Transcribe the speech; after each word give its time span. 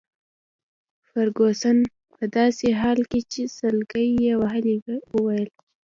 فرګوسن 1.07 1.77
په 2.13 2.23
داسي 2.35 2.69
حال 2.81 2.99
کي 3.11 3.21
چي 3.31 3.41
سلګۍ 3.57 4.07
يې 4.25 4.33
وهلې 4.41 4.75
وویل. 5.13 5.47